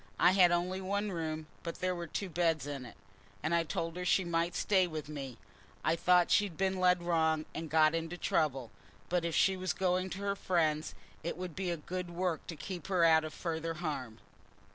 [0.19, 2.97] I had only one room, but there were two beds in it,
[3.43, 5.37] and I told her she might stay with me.
[5.85, 8.71] I thought she'd been led wrong, and got into trouble,
[9.09, 12.55] but if she was going to her friends, it would be a good work to
[12.55, 14.17] keep her out of further harm."